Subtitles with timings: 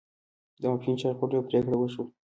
[0.61, 2.05] د ماپښین چای خوړلو پرېکړه وشوه.